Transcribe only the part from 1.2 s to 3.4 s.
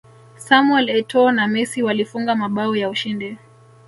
na messi walifunga mabao ya ushindi